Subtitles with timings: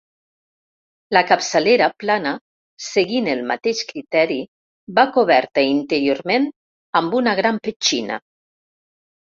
[1.17, 2.31] La capçalera, plana,
[2.87, 4.41] seguint el mateix criteri,
[5.01, 6.51] va coberta interiorment
[7.03, 8.21] amb una gran petxina.